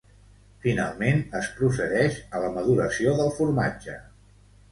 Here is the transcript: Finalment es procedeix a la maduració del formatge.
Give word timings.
Finalment 0.61 1.19
es 1.39 1.49
procedeix 1.59 2.17
a 2.39 2.43
la 2.45 2.49
maduració 2.57 3.15
del 3.21 3.31
formatge. 3.41 3.99